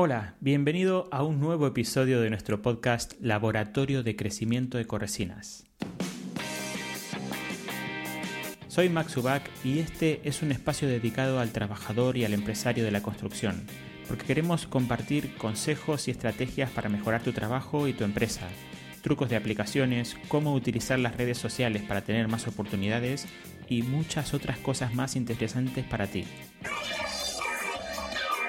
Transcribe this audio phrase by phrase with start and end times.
[0.00, 5.66] Hola, bienvenido a un nuevo episodio de nuestro podcast Laboratorio de Crecimiento de Corresinas.
[8.68, 12.92] Soy Max Ubach y este es un espacio dedicado al trabajador y al empresario de
[12.92, 13.64] la construcción,
[14.06, 18.46] porque queremos compartir consejos y estrategias para mejorar tu trabajo y tu empresa,
[19.02, 23.26] trucos de aplicaciones, cómo utilizar las redes sociales para tener más oportunidades
[23.68, 26.24] y muchas otras cosas más interesantes para ti.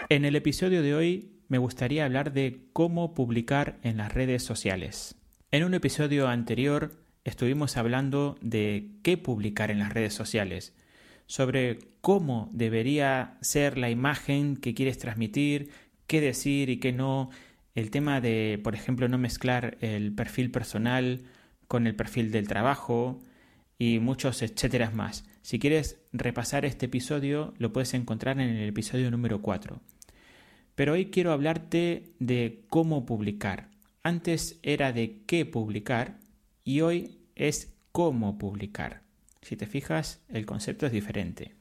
[0.10, 5.16] En el episodio de hoy me gustaría hablar de cómo publicar en las redes sociales.
[5.52, 6.92] En un episodio anterior
[7.26, 10.74] estuvimos hablando de qué publicar en las redes sociales,
[11.26, 15.72] sobre cómo debería ser la imagen que quieres transmitir,
[16.06, 17.32] qué decir y qué no,
[17.74, 21.24] el tema de, por ejemplo, no mezclar el perfil personal
[21.68, 23.20] con el perfil del trabajo
[23.80, 25.26] y muchos etcétera más.
[25.42, 29.82] Si quieres repasar este episodio, lo puedes encontrar en el episodio número 4.
[30.80, 33.68] Pero hoy quiero hablarte de cómo publicar.
[34.02, 36.22] Antes era de qué publicar
[36.64, 39.02] y hoy es cómo publicar.
[39.42, 41.54] Si te fijas, el concepto es diferente.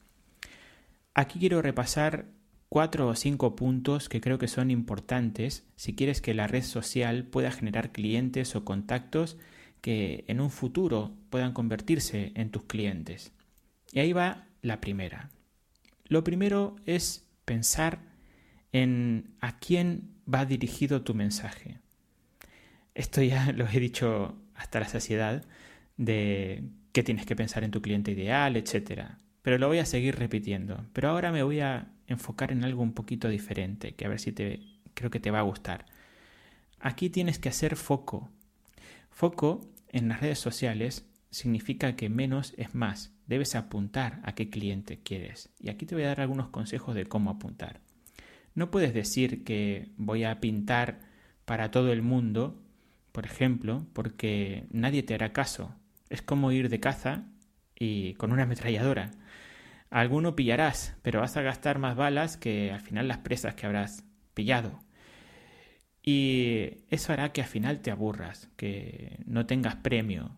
[1.13, 2.27] Aquí quiero repasar
[2.69, 7.25] cuatro o cinco puntos que creo que son importantes si quieres que la red social
[7.25, 9.35] pueda generar clientes o contactos
[9.81, 13.33] que en un futuro puedan convertirse en tus clientes.
[13.91, 15.29] Y ahí va la primera.
[16.05, 18.08] Lo primero es pensar
[18.71, 21.79] en a quién va dirigido tu mensaje.
[22.95, 25.45] Esto ya lo he dicho hasta la saciedad
[25.97, 29.03] de qué tienes que pensar en tu cliente ideal, etc.
[29.41, 30.85] Pero lo voy a seguir repitiendo.
[30.93, 34.31] Pero ahora me voy a enfocar en algo un poquito diferente, que a ver si
[34.31, 34.61] te
[34.93, 35.85] creo que te va a gustar.
[36.79, 38.29] Aquí tienes que hacer foco.
[39.11, 43.13] Foco en las redes sociales significa que menos es más.
[43.27, 45.49] Debes apuntar a qué cliente quieres.
[45.59, 47.81] Y aquí te voy a dar algunos consejos de cómo apuntar.
[48.55, 50.99] No puedes decir que voy a pintar
[51.45, 52.61] para todo el mundo,
[53.11, 55.75] por ejemplo, porque nadie te hará caso.
[56.09, 57.25] Es como ir de caza
[57.75, 59.11] y con una ametralladora.
[59.89, 64.03] alguno pillarás, pero vas a gastar más balas que al final las presas que habrás
[64.33, 64.79] pillado.
[66.03, 70.31] Y eso hará que al final te aburras, que no tengas premio.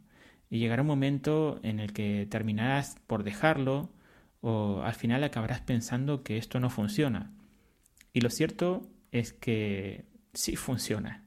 [0.50, 3.92] Y llegará un momento en el que terminarás por dejarlo
[4.42, 7.32] o al final acabarás pensando que esto no funciona.
[8.14, 11.26] Y lo cierto es que sí funciona.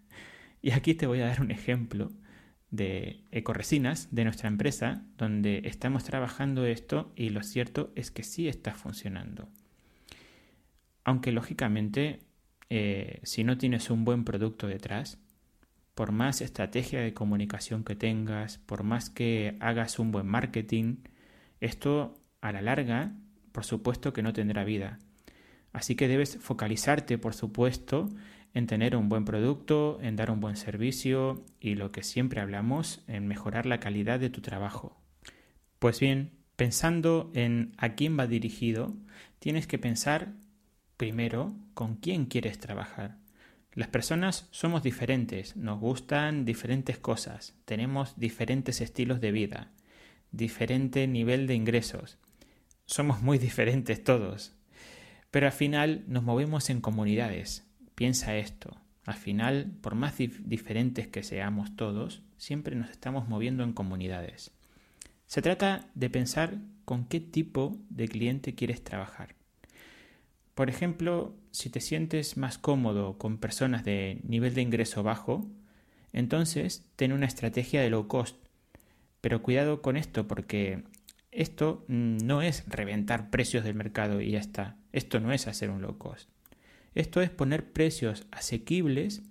[0.63, 2.13] Y aquí te voy a dar un ejemplo
[2.71, 8.49] de Ecoresinas, de nuestra empresa, donde estamos trabajando esto y lo cierto es que sí
[8.49, 9.49] está funcionando.
[11.05, 12.21] Aunque lógicamente,
[12.71, 15.19] eh, si no tienes un buen producto detrás,
[15.95, 20.97] por más estrategia de comunicación que tengas, por más que hagas un buen marketing,
[21.61, 23.13] esto a la larga,
[23.53, 24.99] por supuesto que no tendrá vida.
[25.75, 28.09] Así que debes focalizarte, por supuesto,
[28.55, 33.03] en tener un buen producto, en dar un buen servicio y lo que siempre hablamos,
[33.09, 34.97] en mejorar la calidad de tu trabajo.
[35.81, 38.95] Pues bien, pensando en a quién va dirigido,
[39.41, 40.35] tienes que pensar
[40.97, 43.19] primero con quién quieres trabajar.
[43.73, 49.73] Las personas somos diferentes, nos gustan diferentes cosas, tenemos diferentes estilos de vida,
[50.31, 52.19] diferente nivel de ingresos.
[52.87, 54.55] Somos muy diferentes todos.
[55.35, 57.67] Pero al final nos movemos en comunidades.
[57.97, 58.77] Piensa esto.
[59.05, 64.53] Al final, por más diferentes que seamos todos, siempre nos estamos moviendo en comunidades.
[65.27, 69.35] Se trata de pensar con qué tipo de cliente quieres trabajar.
[70.55, 75.51] Por ejemplo, si te sientes más cómodo con personas de nivel de ingreso bajo,
[76.13, 78.37] entonces ten una estrategia de low cost.
[79.21, 80.85] Pero cuidado con esto porque
[81.35, 84.77] esto no es reventar precios del mercado y ya está.
[84.93, 86.29] Esto no es hacer un low cost.
[86.95, 89.23] Esto es poner precios asequibles,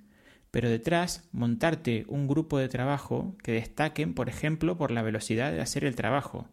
[0.51, 5.61] pero detrás montarte un grupo de trabajo que destaquen, por ejemplo, por la velocidad de
[5.61, 6.49] hacer el trabajo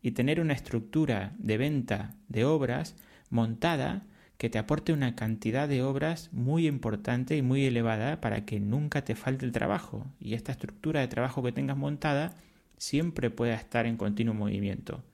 [0.00, 2.96] y tener una estructura de venta de obras
[3.28, 4.06] montada
[4.38, 9.04] que te aporte una cantidad de obras muy importante y muy elevada para que nunca
[9.04, 12.34] te falte el trabajo y esta estructura de trabajo que tengas montada
[12.82, 15.04] siempre pueda estar en continuo movimiento.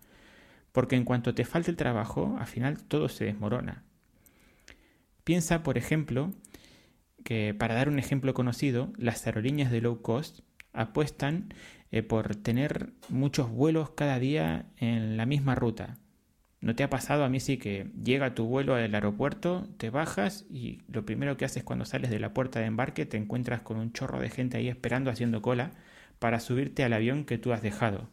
[0.72, 3.84] Porque en cuanto te falte el trabajo, al final todo se desmorona.
[5.22, 6.32] Piensa, por ejemplo,
[7.24, 10.40] que para dar un ejemplo conocido, las aerolíneas de low cost
[10.72, 11.52] apuestan
[11.90, 15.98] eh, por tener muchos vuelos cada día en la misma ruta.
[16.60, 20.46] ¿No te ha pasado a mí sí que llega tu vuelo al aeropuerto, te bajas
[20.50, 23.76] y lo primero que haces cuando sales de la puerta de embarque te encuentras con
[23.76, 25.72] un chorro de gente ahí esperando haciendo cola
[26.18, 28.08] para subirte al avión que tú has dejado?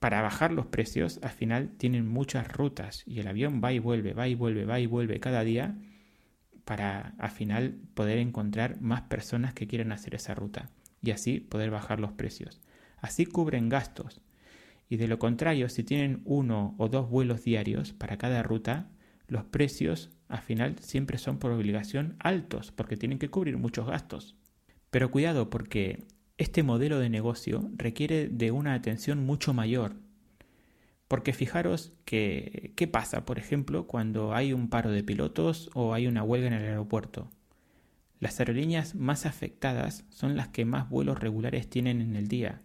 [0.00, 4.14] para bajar los precios, al final tienen muchas rutas y el avión va y vuelve,
[4.14, 5.76] va y vuelve, va y vuelve cada día
[6.64, 10.70] para al final poder encontrar más personas que quieran hacer esa ruta
[11.02, 12.62] y así poder bajar los precios.
[12.96, 14.22] Así cubren gastos.
[14.88, 18.88] Y de lo contrario, si tienen uno o dos vuelos diarios para cada ruta,
[19.28, 24.34] los precios al final siempre son por obligación altos porque tienen que cubrir muchos gastos.
[24.90, 26.06] Pero cuidado porque
[26.40, 29.96] este modelo de negocio requiere de una atención mucho mayor.
[31.06, 36.06] Porque fijaros que qué pasa, por ejemplo, cuando hay un paro de pilotos o hay
[36.06, 37.30] una huelga en el aeropuerto.
[38.20, 42.62] Las aerolíneas más afectadas son las que más vuelos regulares tienen en el día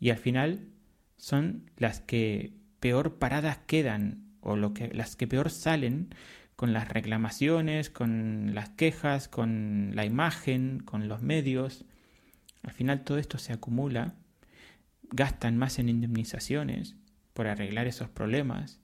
[0.00, 0.68] y al final
[1.18, 6.14] son las que peor paradas quedan o las que peor salen
[6.56, 11.84] con las reclamaciones, con las quejas, con la imagen, con los medios.
[12.64, 14.14] Al final todo esto se acumula,
[15.10, 16.96] gastan más en indemnizaciones
[17.32, 18.80] por arreglar esos problemas.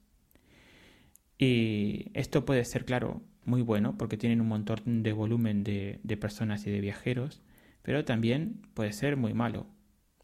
[1.37, 6.17] Y esto puede ser, claro, muy bueno porque tienen un montón de volumen de, de
[6.17, 7.41] personas y de viajeros,
[7.81, 9.67] pero también puede ser muy malo.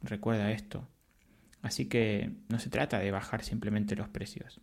[0.01, 0.88] Recuerda esto.
[1.63, 4.62] Así que no se trata de bajar simplemente los precios.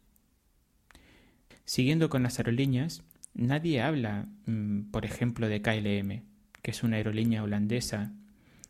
[1.64, 3.02] Siguiendo con las aerolíneas,
[3.34, 6.22] nadie habla, mm, por ejemplo, de KLM,
[6.62, 8.12] que es una aerolínea holandesa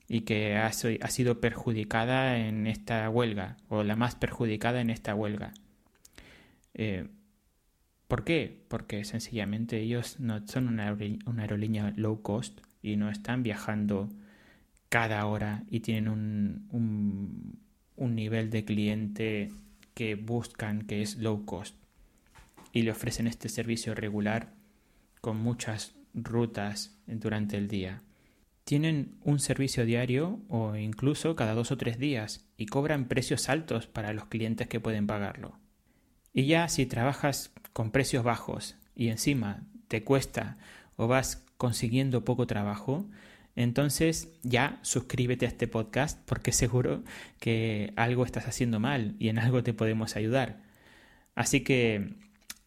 [0.09, 5.15] y que ha, ha, sido perjudicada en esta huelga, o la más perjudicada en esta
[5.15, 5.53] huelga.
[6.75, 7.07] Eh,
[8.09, 8.65] ¿Por qué?
[8.69, 14.11] Porque sencillamente ellos no son una, aerolínea low cost y no están viajando
[14.89, 17.59] cada hora y tienen un,
[17.97, 19.51] un, nivel de cliente
[19.95, 21.75] que buscan que es low cost
[22.73, 24.53] y le ofrecen este servicio regular
[25.21, 28.03] con muchas rutas durante el día.
[28.65, 33.87] Tienen un servicio diario o incluso cada dos o tres días y cobran precios altos
[33.87, 35.59] para los clientes que pueden pagarlo.
[36.33, 40.57] Y ya si trabajas con precios bajos y encima te cuesta
[40.97, 43.09] o vas consiguiendo poco trabajo,
[43.57, 47.05] entonces ya suscríbete a este podcast porque seguro
[47.39, 50.63] que algo estás haciendo mal y en algo te podemos ayudar.
[51.35, 52.15] Así que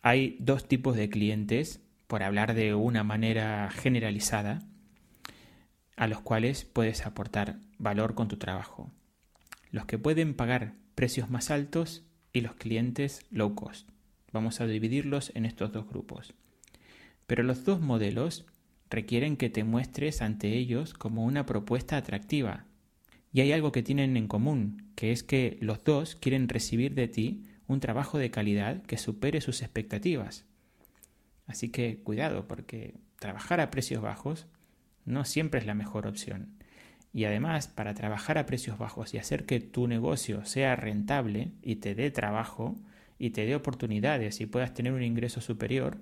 [0.02, 4.60] hay dos tipos de clientes, por hablar de una manera generalizada,
[5.98, 8.92] a los cuales puedes aportar valor con tu trabajo.
[9.72, 13.90] Los que pueden pagar precios más altos y los clientes low cost.
[14.32, 16.36] Vamos a dividirlos en estos dos grupos.
[17.26, 18.46] Pero los dos modelos
[18.90, 22.66] requieren que te muestres ante ellos como una propuesta atractiva.
[23.34, 27.08] Y hay algo que tienen en común, que es que los dos quieren recibir de
[27.08, 30.46] ti un trabajo de calidad que supere sus expectativas.
[31.48, 34.46] Así que cuidado, porque trabajar a precios bajos
[35.08, 36.58] no siempre es la mejor opción.
[37.14, 41.78] Y además, para trabajar a precios bajos y hacer que tu negocio sea rentable y
[41.78, 42.76] te dé trabajo
[43.18, 45.98] y te dé oportunidades y puedas tener un ingreso superior,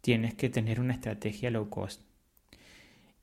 [0.00, 2.02] tienes que tener una estrategia low cost.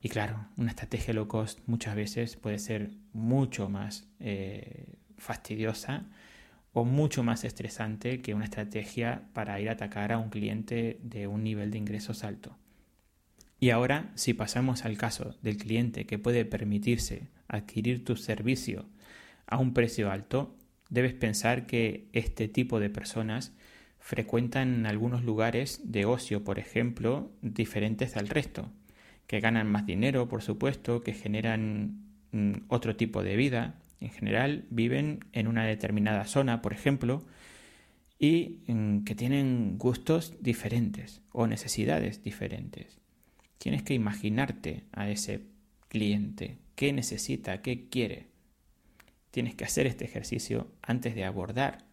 [0.00, 4.86] Y claro, una estrategia low cost muchas veces puede ser mucho más eh,
[5.16, 6.06] fastidiosa
[6.72, 11.28] o mucho más estresante que una estrategia para ir a atacar a un cliente de
[11.28, 12.58] un nivel de ingresos alto.
[13.62, 18.86] Y ahora, si pasamos al caso del cliente que puede permitirse adquirir tu servicio
[19.46, 20.56] a un precio alto,
[20.90, 23.52] debes pensar que este tipo de personas
[24.00, 28.68] frecuentan algunos lugares de ocio, por ejemplo, diferentes al resto,
[29.28, 32.02] que ganan más dinero, por supuesto, que generan
[32.32, 33.76] mm, otro tipo de vida.
[34.00, 37.24] En general, viven en una determinada zona, por ejemplo,
[38.18, 43.01] y mm, que tienen gustos diferentes o necesidades diferentes.
[43.62, 45.46] Tienes que imaginarte a ese
[45.88, 48.26] cliente, qué necesita, qué quiere.
[49.30, 51.86] Tienes que hacer este ejercicio antes de abordar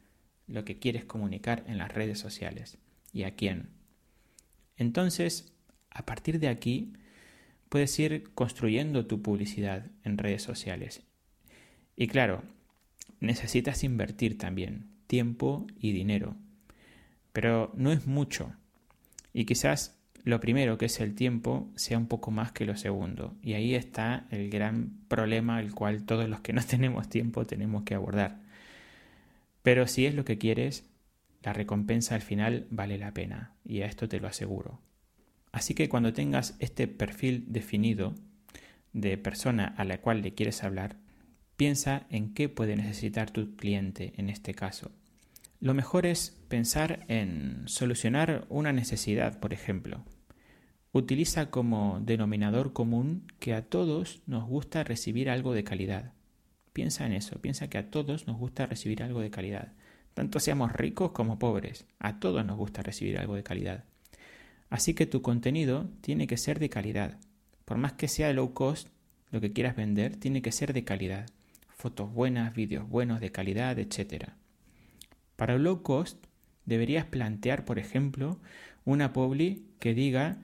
[0.48, 2.80] lo que quieres comunicar en las redes sociales
[3.14, 3.70] y a quién.
[4.78, 5.54] Entonces,
[5.92, 6.94] a partir de aquí,
[7.70, 11.04] puedes ir construyendo tu publicidad en redes sociales.
[11.96, 12.42] Y claro,
[13.20, 16.36] necesitas invertir también tiempo y dinero.
[17.32, 18.56] Pero no es mucho.
[19.34, 23.36] Y quizás lo primero, que es el tiempo, sea un poco más que lo segundo.
[23.42, 27.84] Y ahí está el gran problema el cual todos los que no tenemos tiempo tenemos
[27.84, 28.40] que abordar.
[29.64, 30.86] Pero si es lo que quieres,
[31.44, 34.80] la recompensa al final vale la pena, y a esto te lo aseguro.
[35.52, 38.14] Así que cuando tengas este perfil definido
[38.94, 40.98] de persona a la cual le quieres hablar,
[41.56, 44.92] piensa en qué puede necesitar tu cliente en este caso.
[45.62, 50.06] Lo mejor es pensar en solucionar una necesidad, por ejemplo.
[50.94, 56.13] Utiliza como denominador común que a todos nos gusta recibir algo de calidad.
[56.72, 59.74] Piensa en eso, piensa que a todos nos gusta recibir algo de calidad.
[60.13, 63.84] Tanto seamos ricos como pobres, a todos nos gusta recibir algo de calidad.
[64.70, 67.20] Así que tu contenido tiene que ser de calidad.
[67.66, 68.88] Por más que sea low cost,
[69.30, 71.25] lo que quieras vender tiene que ser de calidad.
[71.75, 74.32] Fotos buenas, vídeos buenos de calidad, etc.
[75.39, 76.25] Para low cost
[76.65, 78.41] deberías plantear, por ejemplo,
[78.84, 80.39] una publi que diga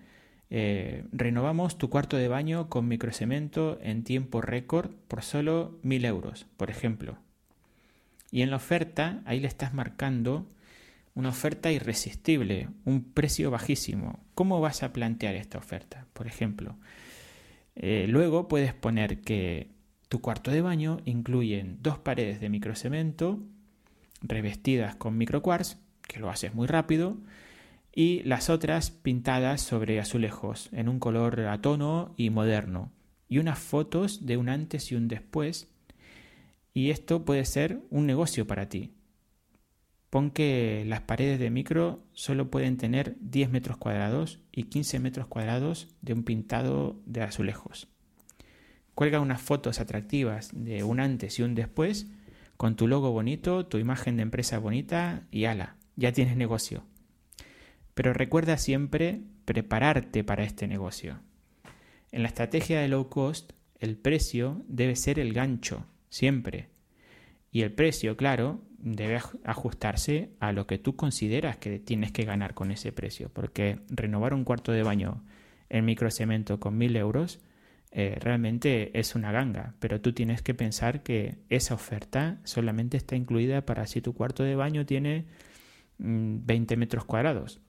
[0.49, 6.47] eh, renovamos tu cuarto de baño con microcemento en tiempo récord por solo mil euros,
[6.55, 7.17] por ejemplo.
[8.31, 10.47] Y en la oferta, ahí le estás marcando
[11.13, 14.23] una oferta irresistible, un precio bajísimo.
[14.33, 16.07] ¿Cómo vas a plantear esta oferta?
[16.13, 16.77] Por ejemplo,
[17.75, 19.67] eh, luego puedes poner que
[20.07, 23.43] tu cuarto de baño incluye dos paredes de microcemento
[24.27, 25.77] revestidas con microquartz,
[26.07, 27.17] que lo haces muy rápido,
[27.93, 32.91] y las otras pintadas sobre azulejos en un color a tono y moderno,
[33.29, 35.69] y unas fotos de un antes y un después.
[36.73, 38.91] Y esto puede ser un negocio para ti.
[40.09, 45.27] Pon que las paredes de micro solo pueden tener 10 metros cuadrados y 15 metros
[45.27, 47.87] cuadrados de un pintado de azulejos.
[48.93, 52.07] Cuelga unas fotos atractivas de un antes y un después
[52.57, 56.83] con tu logo bonito, tu imagen de empresa bonita y ala, ya tienes negocio.
[57.93, 61.19] Pero recuerda siempre prepararte para este negocio.
[62.11, 66.69] En la estrategia de low cost, el precio debe ser el gancho, siempre.
[67.51, 72.53] Y el precio, claro, debe ajustarse a lo que tú consideras que tienes que ganar
[72.53, 73.29] con ese precio.
[73.33, 75.23] Porque renovar un cuarto de baño
[75.69, 77.39] en microcemento con mil euros
[77.97, 79.73] eh, realmente es una ganga.
[79.79, 84.43] Pero tú tienes que pensar que esa oferta solamente está incluida para si tu cuarto
[84.43, 85.27] de baño tiene
[85.97, 87.61] 20 mm, metros cuadrados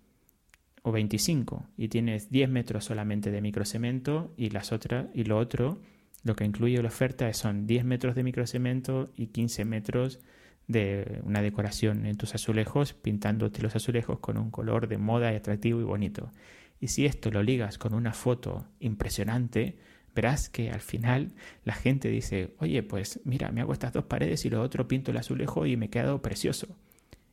[0.83, 5.81] o 25 y tienes 10 metros solamente de microcemento y las otras y lo otro
[6.25, 10.19] lo que incluye la oferta son 10 metros de microcemento y 15 metros
[10.67, 15.37] de una decoración en tus azulejos pintándote los azulejos con un color de moda y
[15.37, 16.33] atractivo y bonito
[16.81, 19.79] y si esto lo ligas con una foto impresionante
[20.17, 24.45] verás que al final la gente dice oye pues mira me hago estas dos paredes
[24.45, 26.77] y lo otro pinto el azulejo y me he quedado precioso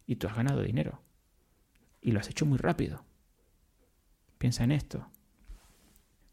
[0.06, 1.02] y tú has ganado dinero
[2.02, 3.04] y lo has hecho muy rápido
[4.44, 5.08] Piensa en esto.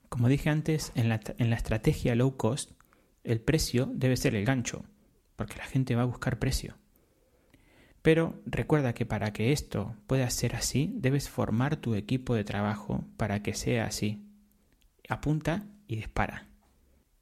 [0.09, 2.73] Como dije antes, en la, en la estrategia low cost,
[3.23, 4.85] el precio debe ser el gancho,
[5.37, 6.77] porque la gente va a buscar precio.
[8.03, 13.05] Pero recuerda que para que esto pueda ser así, debes formar tu equipo de trabajo
[13.17, 14.27] para que sea así.
[15.09, 16.47] Apunta y dispara.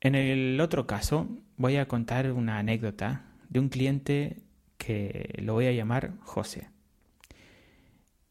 [0.01, 4.43] En el otro caso, voy a contar una anécdota de un cliente
[4.77, 6.69] que lo voy a llamar José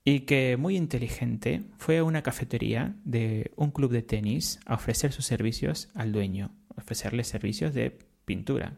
[0.05, 5.11] y que muy inteligente fue a una cafetería de un club de tenis a ofrecer
[5.11, 8.77] sus servicios al dueño, ofrecerle servicios de pintura.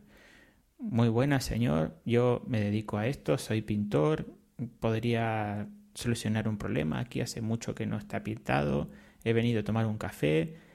[0.80, 4.34] Muy buena, señor, yo me dedico a esto, soy pintor,
[4.80, 8.90] podría solucionar un problema, aquí hace mucho que no está pintado,
[9.26, 10.69] he venido a tomar un café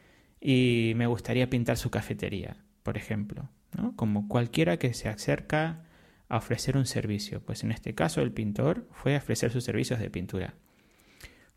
[0.46, 3.48] y me gustaría pintar su cafetería, por ejemplo.
[3.96, 5.86] Como cualquiera que se acerca
[6.28, 7.40] a ofrecer un servicio.
[7.40, 10.54] Pues en este caso el pintor fue a ofrecer sus servicios de pintura.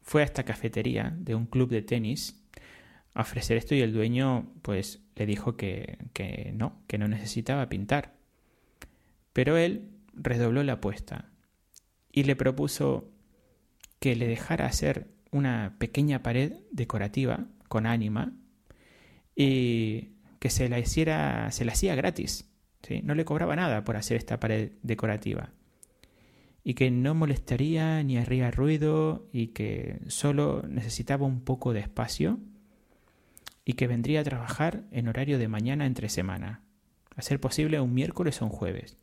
[0.02, 2.42] Fue a esta cafetería de un club de tenis
[3.14, 7.68] a ofrecer esto y el dueño pues le dijo que, que no, que no necesitaba
[7.68, 8.16] pintar.
[9.34, 11.30] Pero él redobló la apuesta
[12.10, 13.12] y le propuso
[14.00, 18.34] que le dejara hacer una pequeña pared decorativa con ánima
[19.40, 22.50] y que se la hiciera, se la hacía gratis.
[23.04, 25.52] No le cobraba nada por hacer esta pared decorativa.
[26.64, 32.40] Y que no molestaría ni haría ruido y que solo necesitaba un poco de espacio
[33.64, 36.64] y que vendría a trabajar en horario de mañana entre semana,
[37.16, 38.98] a ser posible un miércoles o un jueves.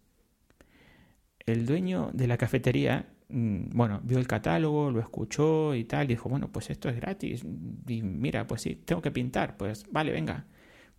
[1.46, 6.52] El dueño de la cafetería, bueno, vio el catálogo, lo escuchó y tal, dijo, bueno,
[6.52, 7.44] pues esto es gratis.
[7.86, 10.46] Y mira, pues sí, tengo que pintar, pues vale, venga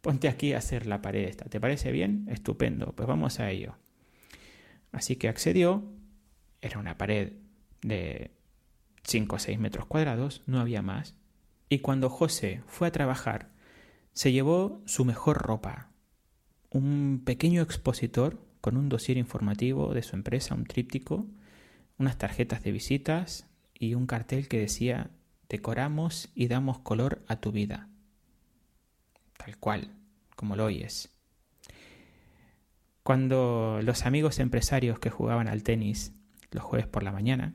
[0.05, 1.45] ponte aquí a hacer la pared esta.
[1.45, 2.27] ¿Te parece bien?
[2.29, 3.75] Estupendo, pues vamos a ello.
[4.91, 5.83] Así que accedió,
[6.61, 7.33] era una pared
[7.81, 8.29] de
[9.03, 11.15] 5 o 6 metros cuadrados, no había más.
[11.69, 13.49] Y cuando José fue a trabajar,
[14.13, 15.89] se llevó su mejor ropa,
[16.69, 21.25] un pequeño expositor con un dossier informativo de su empresa, un tríptico,
[21.97, 25.11] unas tarjetas de visitas y un cartel que decía
[25.49, 27.89] decoramos y damos color a tu vida
[29.45, 29.91] tal cual,
[30.35, 31.09] como lo oyes.
[33.03, 36.13] Cuando los amigos empresarios que jugaban al tenis
[36.51, 37.53] los jueves por la mañana,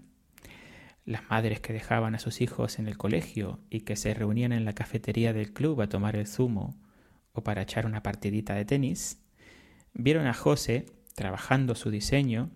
[1.04, 4.64] las madres que dejaban a sus hijos en el colegio y que se reunían en
[4.64, 6.76] la cafetería del club a tomar el zumo
[7.32, 9.20] o para echar una partidita de tenis,
[9.92, 12.50] vieron a José trabajando su diseño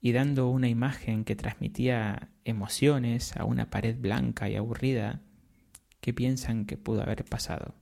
[0.00, 5.20] y dando una imagen que transmitía emociones a una pared blanca y aburrida
[6.00, 7.74] ¿Qué piensan que pudo haber pasado?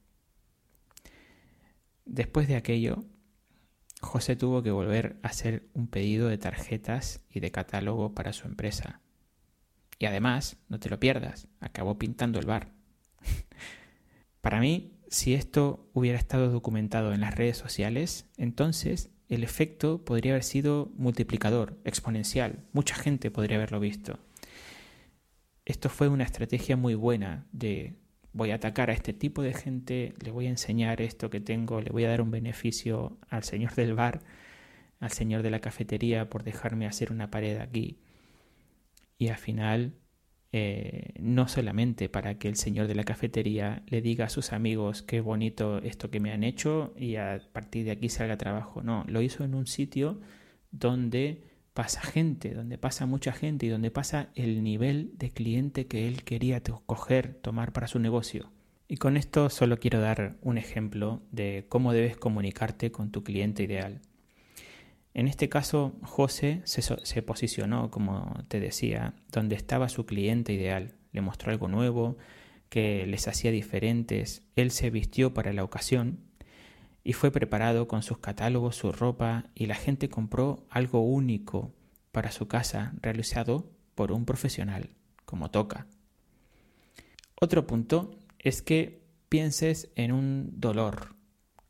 [2.04, 3.04] Después de aquello,
[4.00, 8.48] José tuvo que volver a hacer un pedido de tarjetas y de catálogo para su
[8.48, 9.00] empresa.
[10.00, 12.72] Y además, no te lo pierdas, acabó pintando el bar.
[14.40, 20.32] para mí, si esto hubiera estado documentado en las redes sociales, entonces el efecto podría
[20.32, 22.64] haber sido multiplicador, exponencial.
[22.72, 24.18] Mucha gente podría haberlo visto.
[25.64, 27.96] Esto fue una estrategia muy buena de
[28.32, 31.80] voy a atacar a este tipo de gente, le voy a enseñar esto que tengo,
[31.80, 34.22] le voy a dar un beneficio al señor del bar,
[35.00, 37.98] al señor de la cafetería por dejarme hacer una pared aquí.
[39.18, 39.94] Y al final
[40.50, 45.02] eh, no solamente para que el señor de la cafetería le diga a sus amigos
[45.02, 48.82] qué bonito esto que me han hecho y a partir de aquí salga trabajo.
[48.82, 50.20] No, lo hizo en un sitio
[50.70, 56.08] donde pasa gente, donde pasa mucha gente y donde pasa el nivel de cliente que
[56.08, 58.50] él quería coger, tomar para su negocio.
[58.88, 63.62] Y con esto solo quiero dar un ejemplo de cómo debes comunicarte con tu cliente
[63.62, 64.00] ideal.
[65.18, 70.94] En este caso, José se, posicionó, como te decía, donde estaba su cliente ideal.
[71.10, 72.18] Le mostró algo nuevo
[72.68, 74.42] que les hacía diferentes.
[74.54, 76.20] Él se vistió para la ocasión
[77.02, 81.74] y fue preparado con sus catálogos, su ropa, y la gente compró algo único
[82.12, 84.90] para su casa realizado por un profesional,
[85.24, 85.88] como toca.
[87.40, 91.16] Otro punto es que pienses en un dolor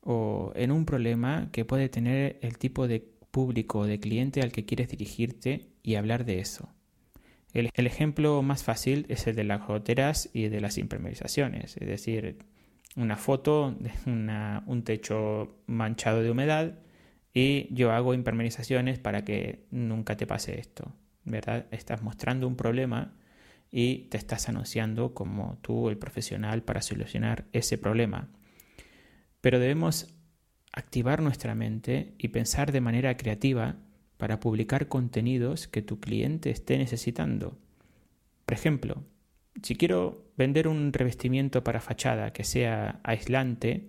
[0.02, 4.52] o en un problema que puede tener el tipo de público o de cliente al
[4.52, 6.68] que quieres dirigirte y hablar de eso.
[7.52, 12.38] El, ejemplo más fácil es el de las goteras y de las impermeabilizaciones, es decir,
[12.94, 13.90] una foto de
[14.66, 16.78] un techo manchado de humedad
[17.32, 20.94] y yo hago impermeabilizaciones para que nunca te pase esto,
[21.24, 21.66] ¿verdad?
[21.70, 23.14] Estás mostrando un problema
[23.70, 28.28] y te estás anunciando como tú el profesional para solucionar ese problema.
[29.40, 30.14] Pero debemos
[30.78, 33.76] activar nuestra mente y pensar de manera creativa
[34.16, 37.58] para publicar contenidos que tu cliente esté necesitando.
[38.46, 39.02] Por ejemplo,
[39.62, 43.88] si quiero vender un revestimiento para fachada que sea aislante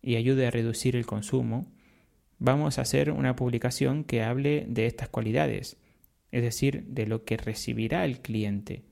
[0.00, 1.66] y ayude a reducir el consumo,
[2.38, 5.76] vamos a hacer una publicación que hable de estas cualidades,
[6.30, 8.84] es decir, de lo que recibirá el cliente,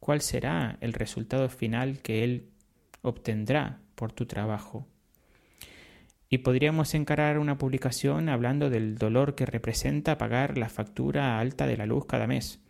[0.00, 2.48] cuál será el resultado final que él
[3.02, 4.88] obtendrá por tu trabajo.
[6.28, 11.76] Y podríamos encarar una publicación hablando del dolor que representa pagar la factura alta de
[11.76, 12.60] la luz cada mes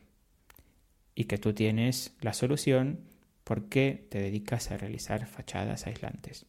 [1.15, 3.01] y que tú tienes la solución
[3.45, 6.47] porque te dedicas a realizar fachadas aislantes.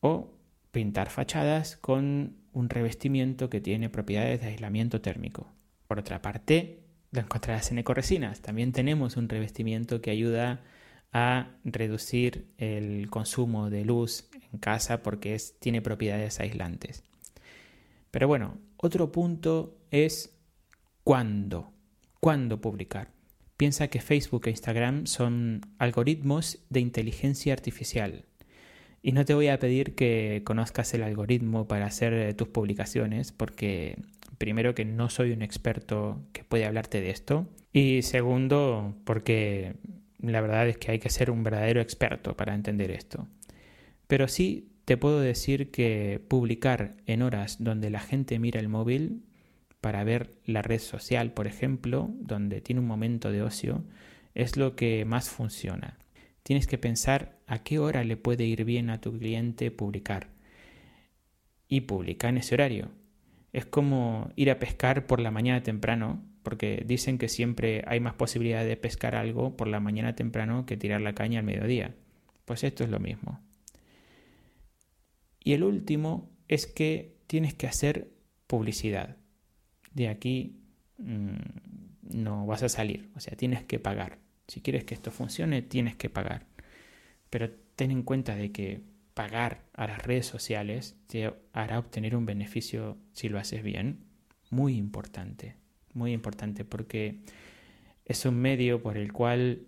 [0.00, 0.34] O
[0.72, 5.52] pintar fachadas con un revestimiento que tiene propiedades de aislamiento térmico.
[5.86, 6.80] Por otra parte,
[7.12, 8.40] lo encontrarás en Ecoresinas.
[8.40, 10.62] También tenemos un revestimiento que ayuda
[11.12, 17.02] a reducir el consumo de luz casa porque tiene propiedades aislantes.
[18.10, 20.36] Pero bueno, otro punto es
[21.02, 21.72] cuándo.
[22.20, 23.12] ¿Cuándo publicar?
[23.56, 28.24] Piensa que Facebook e Instagram son algoritmos de inteligencia artificial.
[29.02, 33.32] Y no te voy a pedir que conozcas el algoritmo para hacer eh, tus publicaciones,
[33.32, 33.98] porque
[34.38, 37.46] primero que no soy un experto que puede hablarte de esto.
[37.72, 39.74] Y segundo, porque
[40.20, 43.28] la verdad es que hay que ser un verdadero experto para entender esto.
[44.06, 49.22] Pero sí te puedo decir que publicar en horas donde la gente mira el móvil
[49.80, 53.84] para ver la red social, por ejemplo, donde tiene un momento de ocio,
[54.34, 55.98] es lo que más funciona.
[56.42, 60.28] Tienes que pensar a qué hora le puede ir bien a tu cliente publicar.
[61.68, 62.90] Y publicar en ese horario.
[63.52, 68.14] Es como ir a pescar por la mañana temprano porque dicen que siempre hay más
[68.14, 71.94] posibilidad de pescar algo por la mañana temprano que tirar la caña al mediodía.
[72.44, 73.40] Pues esto es lo mismo.
[75.44, 78.10] Y el último es que tienes que hacer
[78.46, 79.16] publicidad.
[79.92, 80.56] De aquí
[80.98, 81.36] mm,
[82.02, 84.18] no vas a salir, o sea, tienes que pagar.
[84.48, 86.46] Si quieres que esto funcione, tienes que pagar.
[87.30, 88.80] Pero ten en cuenta de que
[89.14, 94.00] pagar a las redes sociales te hará obtener un beneficio si lo haces bien,
[94.50, 95.56] muy importante
[95.94, 97.20] muy importante porque
[98.04, 99.66] es un medio por el cual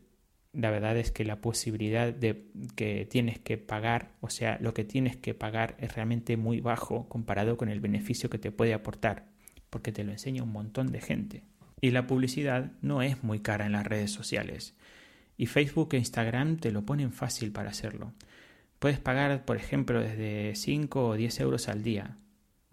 [0.56, 4.84] la verdad es que la posibilidad de que tienes que pagar, o sea, lo que
[4.84, 9.26] tienes que pagar es realmente muy bajo comparado con el beneficio que te puede aportar,
[9.68, 11.42] porque te lo enseña un montón de gente.
[11.80, 14.74] Y la publicidad no es muy cara en las redes sociales.
[15.36, 18.14] Y Facebook e Instagram te lo ponen fácil para hacerlo.
[18.78, 22.16] Puedes pagar, por ejemplo, desde 5 o 10 euros al día,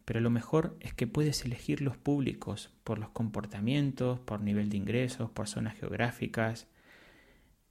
[0.05, 4.77] pero lo mejor es que puedes elegir los públicos por los comportamientos, por nivel de
[4.77, 6.67] ingresos, por zonas geográficas.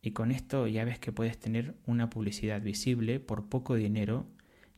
[0.03, 4.27] Y con esto ya ves que puedes tener una publicidad visible por poco dinero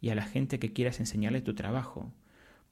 [0.01, 2.13] y a la gente que quieras enseñarle tu trabajo.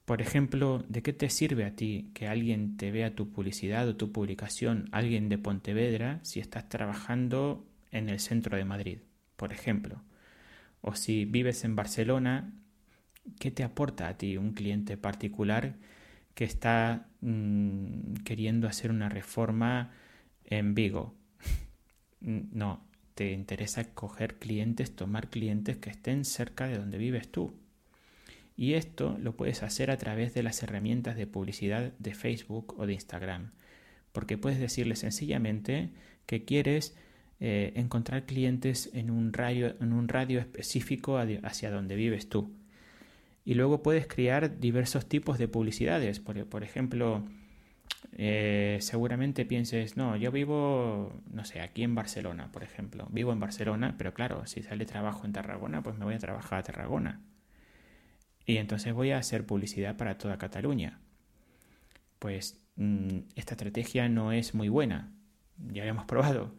[0.05, 3.95] Por ejemplo, ¿de qué te sirve a ti que alguien te vea tu publicidad o
[3.95, 8.99] tu publicación, alguien de Pontevedra, si estás trabajando en el centro de Madrid,
[9.35, 10.03] por ejemplo?
[10.81, 12.53] O si vives en Barcelona,
[13.39, 15.75] ¿qué te aporta a ti un cliente particular
[16.35, 19.91] que está mm, queriendo hacer una reforma
[20.45, 21.15] en Vigo?
[22.23, 22.81] No,
[23.15, 27.53] te interesa coger clientes, tomar clientes que estén cerca de donde vives tú.
[28.55, 32.85] Y esto lo puedes hacer a través de las herramientas de publicidad de Facebook o
[32.85, 33.51] de Instagram,
[34.11, 35.89] porque puedes decirle sencillamente
[36.25, 36.95] que quieres
[37.39, 42.51] eh, encontrar clientes en un, radio, en un radio específico hacia donde vives tú.
[43.43, 46.19] Y luego puedes crear diversos tipos de publicidades.
[46.19, 47.25] Por, por ejemplo,
[48.17, 53.07] eh, seguramente pienses, no, yo vivo, no sé, aquí en Barcelona, por ejemplo.
[53.11, 56.59] Vivo en Barcelona, pero claro, si sale trabajo en Tarragona, pues me voy a trabajar
[56.59, 57.21] a Tarragona.
[58.45, 60.99] Y entonces voy a hacer publicidad para toda Cataluña.
[62.19, 65.11] Pues mm, esta estrategia no es muy buena.
[65.71, 66.53] Ya hemos probado.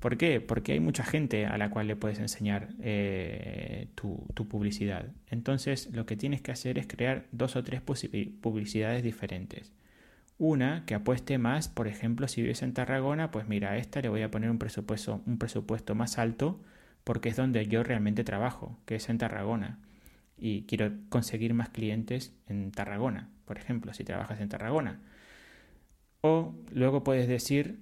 [0.00, 0.40] ¿Por qué?
[0.40, 5.06] Porque hay mucha gente a la cual le puedes enseñar eh, tu, publicidad.
[5.28, 9.72] Entonces lo que tienes que hacer es crear dos o tres publicidades diferentes.
[10.38, 14.08] Una que apueste más, por ejemplo, si vives en Tarragona, pues mira, a esta le
[14.10, 16.60] voy a poner un presupuesto, un presupuesto más alto
[17.04, 19.78] porque es donde yo realmente trabajo, que es en Tarragona.
[20.36, 25.00] Y quiero conseguir más clientes en Tarragona, por ejemplo, si trabajas en Tarragona.
[26.20, 27.80] O luego puedes decir,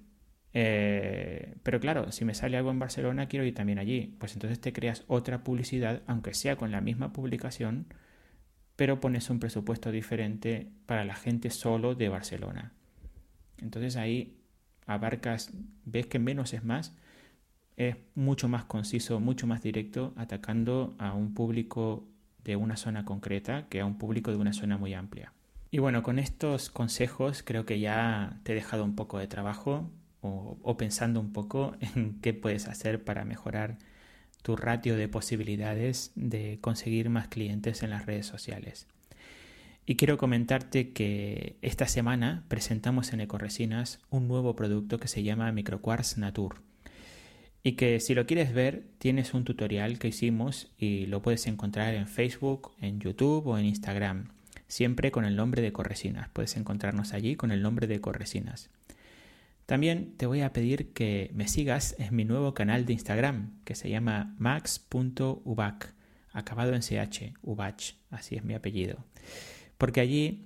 [0.53, 4.15] eh, pero claro, si me sale algo en Barcelona, quiero ir también allí.
[4.19, 7.87] Pues entonces te creas otra publicidad, aunque sea con la misma publicación,
[8.75, 12.73] pero pones un presupuesto diferente para la gente solo de Barcelona.
[13.57, 14.37] Entonces ahí
[14.85, 15.51] abarcas,
[15.85, 16.93] ves que menos es más,
[17.77, 22.07] es mucho más conciso, mucho más directo, atacando a un público
[22.43, 25.33] de una zona concreta que a un público de una zona muy amplia.
[25.71, 29.89] Y bueno, con estos consejos creo que ya te he dejado un poco de trabajo
[30.21, 33.77] o, o pensando un poco en qué puedes hacer para mejorar
[34.45, 38.85] tu ratio de posibilidades de conseguir más clientes en las redes sociales.
[39.87, 45.51] Y quiero comentarte que esta semana presentamos en Ecoresinas un nuevo producto que se llama
[45.51, 46.59] Microquartz Nature.
[47.63, 51.95] Y que si lo quieres ver, tienes un tutorial que hicimos y lo puedes encontrar
[51.95, 54.29] en Facebook, en YouTube o en Instagram,
[54.67, 56.29] siempre con el nombre de Corresinas.
[56.29, 58.69] Puedes encontrarnos allí con el nombre de Corresinas.
[59.65, 63.73] También te voy a pedir que me sigas en mi nuevo canal de Instagram que
[63.73, 65.95] se llama max.ubac,
[66.31, 69.03] acabado en ch, ubach, así es mi apellido.
[69.79, 70.45] Porque allí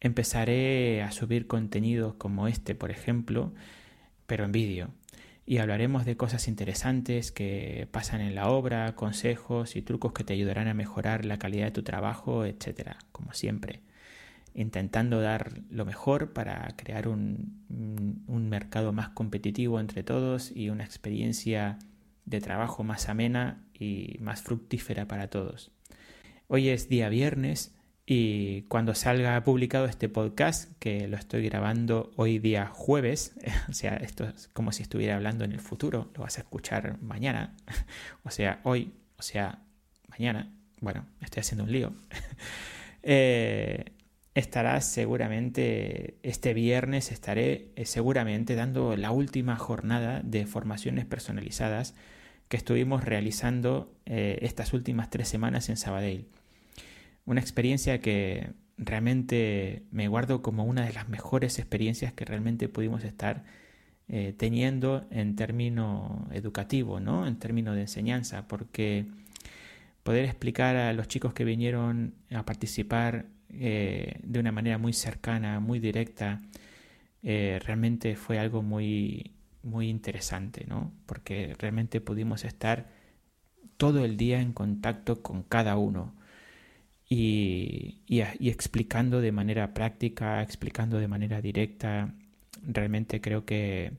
[0.00, 3.54] empezaré a subir contenidos como este, por ejemplo,
[4.26, 4.90] pero en vídeo.
[5.46, 10.34] Y hablaremos de cosas interesantes que pasan en la obra, consejos y trucos que te
[10.34, 13.80] ayudarán a mejorar la calidad de tu trabajo, etcétera, como siempre
[14.54, 17.64] intentando dar lo mejor para crear un,
[18.26, 21.78] un, mercado más competitivo entre todos y una experiencia
[22.24, 25.70] de trabajo más amena y más fructífera para todos.
[26.48, 27.74] Hoy es día viernes
[28.12, 33.36] y cuando salga publicado este podcast, que lo estoy grabando hoy día jueves,
[33.68, 37.00] o sea, esto es como si estuviera hablando en el futuro, lo vas a escuchar
[37.00, 37.56] mañana,
[38.24, 39.60] o sea, hoy, o sea,
[40.08, 41.92] mañana, bueno, estoy haciendo un lío.
[43.04, 43.92] eh,
[44.34, 51.94] estarás seguramente, este viernes estaré eh, seguramente dando la última jornada de formaciones personalizadas
[52.48, 56.26] que estuvimos realizando eh, estas últimas tres semanas en Sabadell.
[57.24, 63.04] Una experiencia que realmente me guardo como una de las mejores experiencias que realmente pudimos
[63.04, 63.44] estar
[64.08, 67.26] eh, teniendo en término educativo, ¿no?
[67.26, 69.06] en términos de enseñanza, porque
[70.02, 75.60] poder explicar a los chicos que vinieron a participar eh, de una manera muy cercana,
[75.60, 76.40] muy directa,
[77.22, 79.32] eh, realmente fue algo muy,
[79.62, 80.92] muy interesante, ¿no?
[81.06, 82.88] Porque realmente pudimos estar
[83.76, 86.14] todo el día en contacto con cada uno
[87.08, 92.14] y, y, explicando de manera práctica, explicando de manera directa.
[92.62, 93.92] Realmente creo que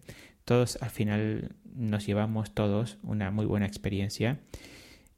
[0.46, 4.40] todos al final nos llevamos todos una muy buena experiencia.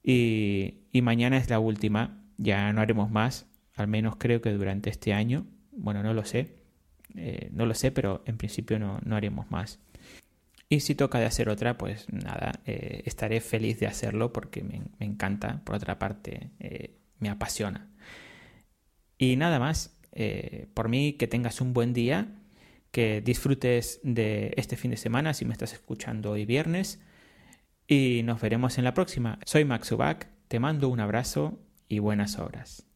[0.04, 4.90] Y, y mañana es la última, ya no haremos más, al menos creo que durante
[4.90, 6.56] este año, bueno, no lo sé,
[7.16, 9.80] eh, no lo sé, pero en principio no, no, haremos más.
[10.70, 14.82] Y si toca de hacer otra, pues nada, eh, estaré feliz de hacerlo porque me,
[15.00, 17.90] encanta, por otra parte, eh, me apasiona.
[19.18, 19.98] Y nada más,
[20.74, 22.28] por mí que tengas un buen día,
[22.92, 27.02] que disfrutes de este fin de semana si me estás escuchando hoy viernes
[27.88, 29.40] y nos veremos en la próxima.
[29.46, 32.93] Soy Max Ubak, te mando un abrazo y buenas obras.